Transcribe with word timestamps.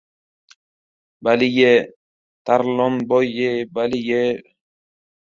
Bali-ye, 1.23 1.73
Tarlonboy-yey, 2.45 3.59
bali-ye! 3.73 4.23